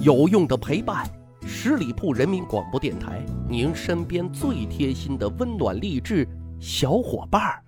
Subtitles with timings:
[0.00, 1.06] 有用的陪伴，
[1.46, 6.26] 十里铺人民广播电台，您身边最贴心的温暖励志
[6.58, 7.62] 小伙伴儿。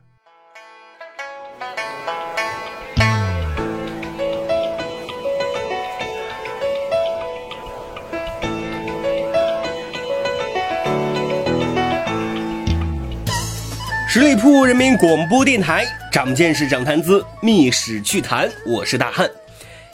[14.08, 18.48] 十里铺人民广播电台，长见识，长谈资，密史趣谈。
[18.66, 19.30] 我是大汉。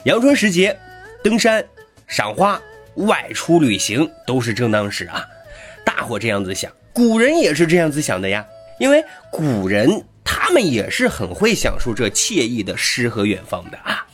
[0.05, 0.79] 阳春时节，
[1.25, 1.63] 登山、
[2.11, 2.61] 赏花、
[2.97, 5.25] 外出旅行都是正当时啊。
[5.85, 8.45] 大伙这样子想，古人也是这样子想的呀。
[8.81, 14.05] 因为古人他们也是很会享受这惬意的诗和远方的啊。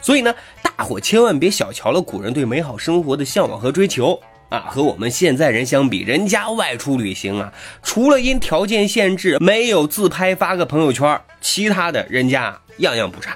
[0.00, 4.18] 所以呢，大伙千万别小瞧了古人对美好生活的向往和追求。
[4.48, 7.50] 啊，和我们现在人相比，人家外出旅行啊，
[7.82, 13.34] 除了因条件限制没有自拍发个朋友圈，其他的人家样样不差，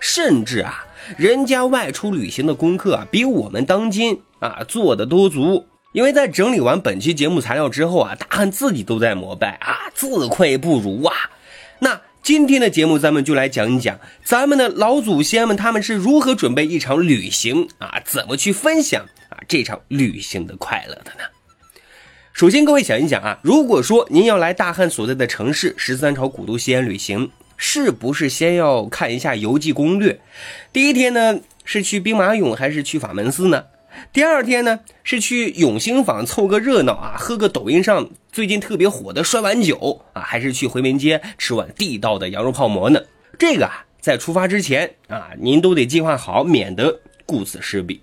[0.00, 0.86] 甚至啊，
[1.16, 5.66] 人家外出旅行的功课啊，比我们当今啊做的都足。
[5.92, 11.14] 因为在整理完本期节目材料之后啊，大汉自己都在膜拜啊，自愧不如啊。
[11.78, 19.40] 那今天的节目，咱们就来讲一讲咱们的老祖先们他们是如何准备一场旅行啊，怎么去分享啊。
[19.48, 21.24] 这场旅行的快乐的呢？
[22.34, 30.20] 首先，各位想一想啊，如果说您要来大汉所在的城市十三朝古都西安旅行，是不是先要看一下游记攻略？
[30.72, 33.64] 第一天呢，是去兵马俑还是去法门寺呢？
[34.12, 43.00] 第二天呢，是去永兴坊凑个热闹啊，喝个抖音上最近特别火的摔碗酒啊，还是去回民街吃碗地道的羊肉泡馍呢？
[43.38, 48.02] 这个啊，在出发之前啊，您都得计划好，免得顾此失彼。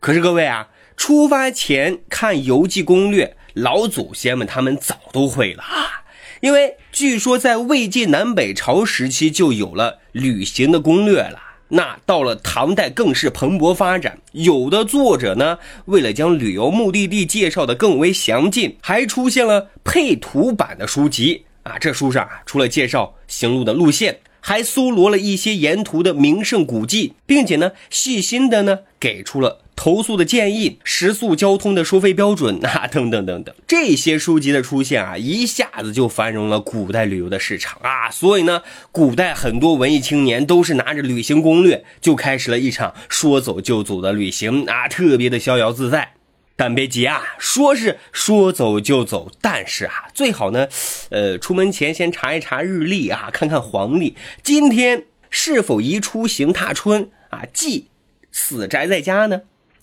[0.00, 5.99] 可是各位啊，出发前看游记攻略，老祖先们他们早都会了啊。
[6.40, 11.38] 因为据说在魏晋南北朝时期就有了旅行的攻略了。
[11.68, 21.78] 那到了唐代更是蓬勃发展，有的作者呢，为了将旅游目的地介绍的更为详尽，还出现了配图版的书籍啊。
[21.78, 24.18] 这书上，除了介绍行路的路线。
[24.42, 33.54] 还搜罗了一些沿途的名胜古迹，并且呢，细心的呢，给出了投诉的建议、食宿交通的收费标准 啊，等等等等。
[33.66, 38.10] 这些书籍的出现啊，一下子就繁荣了古代旅游的市场啊。
[38.10, 38.60] 所以呢，
[38.92, 46.12] 古代很多文艺青年都是拿着旅行攻略，就开始了一场说走就走的旅行啊，特别的逍遥自在。
[46.56, 50.68] 但别急啊，说是说走就走，但是啊，最好呢，
[51.08, 57.86] 呃，出门前先查一查日历啊，看看黄历，今天是否宜出行踏春啊，忌
[58.30, 59.40] 死宅在家呢？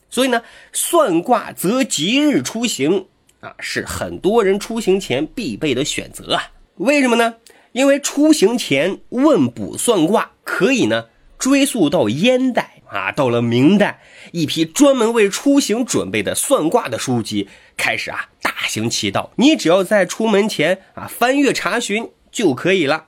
[0.09, 0.41] 所以呢，
[0.71, 3.07] 算卦择吉日出行
[3.39, 6.51] 啊，是很多人出行前必备的选择啊。
[6.75, 7.35] 为什么呢？
[7.73, 11.05] 因为出行前问卜算卦可以呢，
[11.37, 12.73] 追溯到燕代。
[12.89, 14.01] 啊，到了明代，
[14.31, 19.33] 一批专门为出行准备的算卦的书籍开始啊大行其道。
[19.35, 23.07] 你只要在出门前啊翻阅查询就可以了。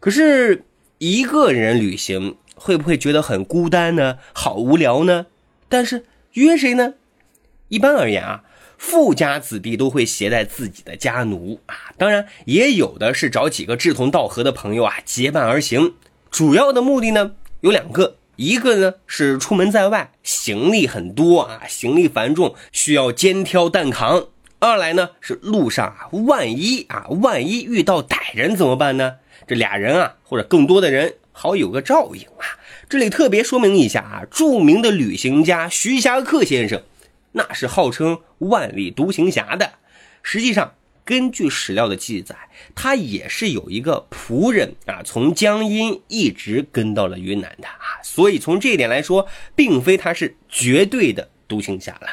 [0.00, 0.64] 可是，
[0.98, 4.18] 一个人旅行会不会觉得很孤单呢？
[4.32, 5.26] 好无聊呢？
[5.68, 6.94] 但是约谁呢？
[7.68, 8.44] 一般而言啊，
[8.76, 15.94] 富家子弟都会携带自己的家奴啊，当然也有的是找几个志同道合的朋友啊结伴而行。
[16.30, 18.16] 主要的目的呢有两个。
[18.36, 24.28] 一个呢是出门在外，行李很多啊，行李繁重，需要肩挑担扛；
[24.60, 29.16] 二来呢是路上啊，万一啊，万一遇到歹人怎么办呢？
[29.48, 32.57] 这俩人啊，或者更多的人，好有个照应啊。
[32.88, 36.82] 这里特别说明一下啊，著名的旅行家徐霞客先生，
[37.32, 39.74] 那是号称万里独行侠的，
[40.22, 40.74] 实际上。
[41.04, 42.36] 根据史料的记载，
[42.74, 52.08] 他也是有一个仆人啊，从江阴一直跟到了云南的啊，所以从这一点来说，并非他是绝对的独行侠了。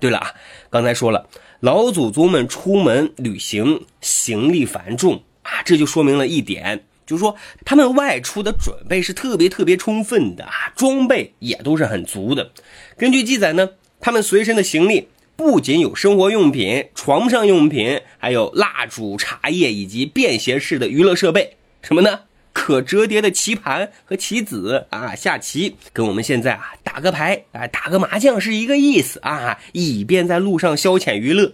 [0.00, 0.34] 对了啊，
[0.70, 1.28] 刚才说了，
[1.60, 12.50] 老祖宗们出门旅行，行李繁重啊，这就说明了一点，就是说他们外出的准备是特别特别充分的啊，装备也都是很足的。
[12.96, 13.70] 根据记载呢，
[14.00, 15.08] 他们随身的行李。
[15.36, 22.20] 不仅有生活用品、床上用品，还有蜡烛、茶叶以及便携式的娱乐设备，什么呢？
[22.52, 31.52] 可折叠的棋盘和棋子啊，下棋跟我们现在啊打个牌啊、打个麻将是一个意思啊，以便在路上消遣娱乐。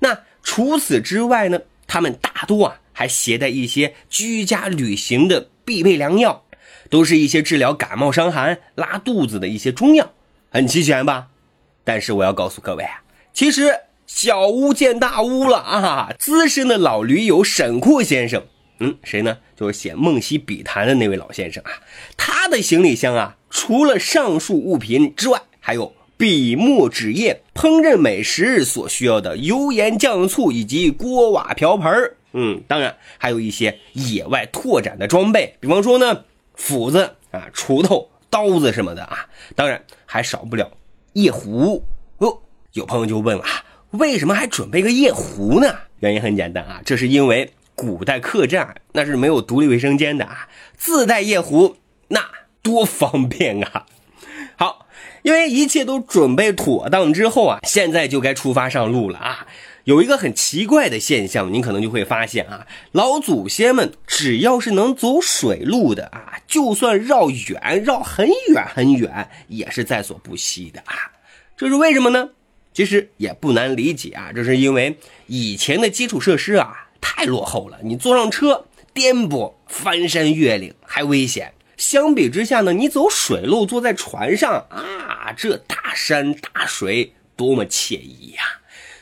[0.00, 6.44] 那除此之外呢，他们大多啊还携带一些居家旅行的必备良药，
[6.90, 10.12] 都是一些治疗感冒、伤寒、拉肚子的一些中药，
[10.50, 11.28] 很齐全吧？
[11.82, 13.02] 但是我要告诉各位啊。
[13.32, 13.74] 其实
[14.06, 16.12] 小巫见大巫了啊！
[16.18, 18.44] 资深的老驴友沈括先生，
[18.80, 19.38] 嗯，谁呢？
[19.56, 21.72] 就是写《梦溪笔谈》的那位老先生啊。
[22.18, 31.90] 他的行李箱啊，除了上述物品之外，还有笔墨纸砚、烹饪美食所需要的油盐酱醋以及锅瓦瓢盆
[32.32, 36.24] 嗯，当然还有一些野外拓展的装备，比方说呢，
[36.54, 39.26] 斧子啊、锄头、刀子什么的啊。
[39.56, 40.70] 当然还少不了
[41.14, 41.84] 夜壶。
[42.18, 42.38] 哦，
[42.72, 43.44] 有朋友就问了，
[43.90, 45.74] 为什么还准备个夜壶呢？
[45.98, 51.76] 原因很简单啊，这是因为古代客栈那是没有独立卫生间的啊，自带夜壶
[52.08, 52.30] 那
[52.62, 53.86] 多方便啊。
[54.56, 54.86] 好，
[55.22, 59.46] 因为一切都准备妥当之后啊，现在就该出发上路了啊。
[59.84, 70.94] 有一个很奇怪的现象，您可能就会发现啊，老祖先们只要是能走水路的啊，就算绕远绕很远很远，也是在所不惜的啊。
[71.56, 72.30] 这是为什么呢？
[72.72, 74.96] 其实也不难理解啊，这是因为
[75.26, 81.52] 以前的基础设施啊太落后了，你坐上车颠簸、翻山越岭还危险。
[81.76, 88.59] 相比之下呢，你走水路，坐在船上啊，这大山大水多么惬意呀！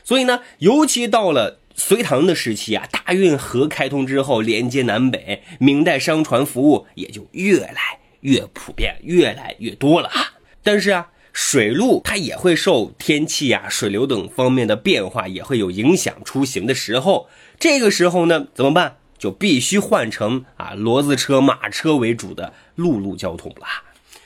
[0.09, 10.33] 所以呢，尤其到了隋唐的时期啊，大运河开通之后，连接南北，明代商船服务也就越来越普遍，越来越多了啊。
[10.63, 16.15] 但是啊，水路它也会受天气啊、水流等方面的变化，也会有影响。
[16.25, 17.29] 出行的时候，
[17.61, 18.97] 这个时候呢，怎么办？
[19.19, 23.67] 就必须换成啊骡子车、马车为主的陆路交通了。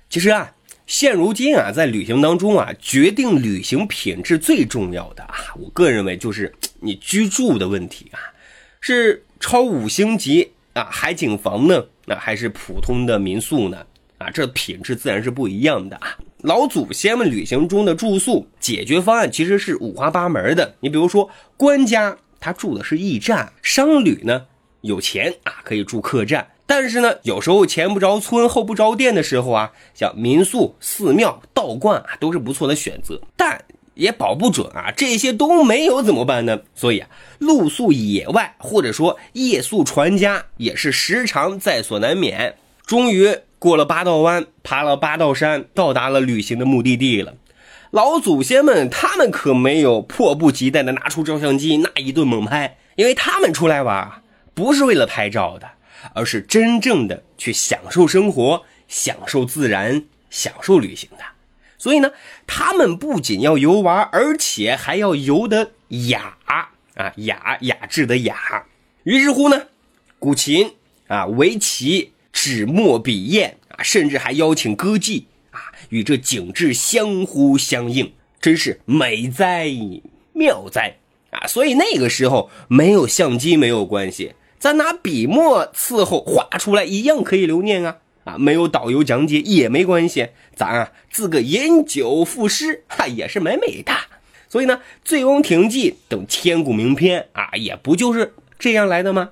[0.09, 0.53] 其实啊。
[0.87, 8.19] 现如今啊，在旅行当中啊，决定旅行品质最重要的啊，我个人认为就是 你居住的问题啊，
[8.81, 13.85] 是超五星级啊海景房呢，那还是普通的民宿呢？
[14.19, 16.17] 啊，这品质自然是不一样的啊。
[16.43, 20.75] 老祖先们旅行中的住宿解决方案其实是五花八门的。
[20.81, 24.45] 你比如说，官家他住的是驿站，商旅呢
[24.81, 26.47] 有钱啊可以住客栈。
[26.67, 33.21] 但是呢，有时候前不着村后不着店的时候啊，像民宿、寺庙、道观啊，都是不错的选择。
[33.37, 33.63] 但
[33.95, 36.61] 也保不准啊，这些都没有怎么办呢？
[36.75, 42.57] 所以啊，露宿野外或者说夜宿船家也是时常在所难免。
[42.87, 47.35] 终于过了八道湾，爬了八道山，到达了旅行的目的地了。
[47.91, 54.11] 老祖先们他们可没有迫不及待的拿出照相机那一顿猛拍，因为他们出来玩
[54.55, 55.69] 不是为了拍照的。
[56.15, 61.25] 而是真正的去享受生活、享受自然、享受旅行的，
[61.79, 62.11] 所以呢，
[62.47, 66.73] 他们不仅要游玩，而且还要游得雅啊，
[67.17, 68.65] 雅雅致的雅。
[69.05, 69.67] 于是乎呢，
[70.19, 70.75] 古琴
[71.09, 79.69] 啊、围棋、纸墨笔砚啊，甚至还邀请歌妓啊，与这景致相呼相应，真是美哉
[80.33, 80.97] 妙哉
[81.31, 81.47] 啊！
[81.47, 84.35] 所以那个时候没有相机没有关系。
[84.63, 88.39] 咱拿笔墨伺候画出来一样可以留念啊啊！
[88.39, 93.93] 没有导游讲解也没关系，咱啊自个饮酒赋诗哈也是美美的。
[94.49, 99.31] 所以呢，《醉翁亭记》等千古名篇啊，也不就是这样来的吗？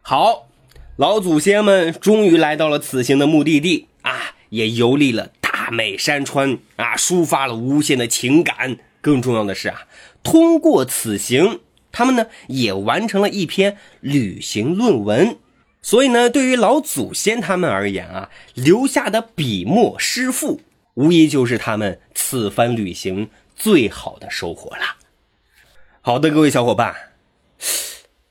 [0.00, 0.46] 好，
[0.94, 8.76] 老祖先们终于来到了此行的目的地啊，也游历了大美山川啊，抒发了无限的情感。
[9.00, 9.88] 更重要的是啊，
[10.22, 11.58] 通过此行。
[11.98, 15.36] 他们呢也完成了一篇旅行论文，
[15.82, 20.60] 所以呢，对于老祖先他们而言啊，留下的笔墨诗赋，
[20.94, 24.82] 无疑就是他们此番旅行最好的收获了。
[26.00, 26.94] 好的，各位小伙伴，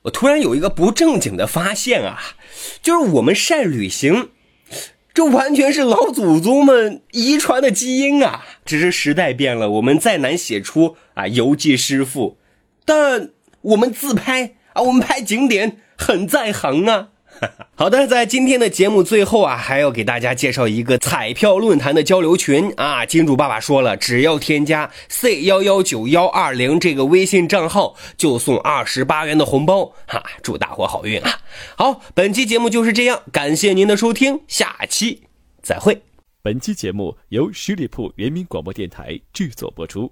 [0.04, 2.38] 我突然有一个不正经的发现啊，
[2.82, 4.30] 就是我们晒旅行，
[5.14, 12.38] 这完全是老祖宗们遗传的基因啊，只是时代变了，我们再难写出啊游记诗赋，
[12.86, 13.32] 但。
[13.62, 17.10] 我们自拍啊，我们拍景点很在行啊。
[17.76, 23.06] 好的，在今天的节目最后啊，还要给大家介绍一个彩票论坛的交流群啊。
[23.06, 30.24] 金主爸爸说了，只要添加 C 幺幺九幺二零这个微信账号，就送二十八元的红包哈。
[30.42, 31.40] 祝大伙好运啊！
[31.76, 35.22] 好，本期节目就是这样，感谢您的收听，下期
[35.62, 36.02] 再会。
[36.42, 40.12] 本期节目由十里铺人民广播电台制作播出。